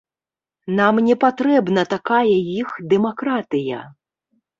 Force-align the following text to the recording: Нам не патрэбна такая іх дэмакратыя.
Нам 0.77 1.01
не 1.09 1.15
патрэбна 1.23 1.83
такая 1.93 2.37
іх 2.61 2.69
дэмакратыя. 2.95 3.83